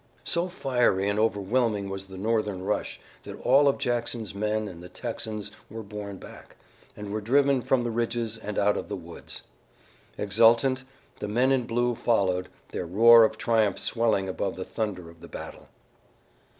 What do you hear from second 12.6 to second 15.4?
their roar of triumph swelling above the thunder of the